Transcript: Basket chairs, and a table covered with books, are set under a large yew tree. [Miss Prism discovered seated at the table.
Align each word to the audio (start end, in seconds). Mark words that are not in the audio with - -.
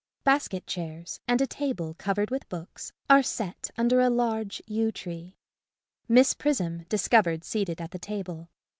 Basket 0.23 0.65
chairs, 0.65 1.19
and 1.27 1.41
a 1.41 1.45
table 1.45 1.93
covered 1.93 2.31
with 2.31 2.49
books, 2.49 2.91
are 3.07 3.21
set 3.21 3.69
under 3.77 3.99
a 3.99 4.09
large 4.09 4.59
yew 4.65 4.91
tree. 4.91 5.37
[Miss 6.07 6.33
Prism 6.33 6.85
discovered 6.89 7.43
seated 7.43 7.79
at 7.79 7.91
the 7.91 7.99
table. 7.99 8.49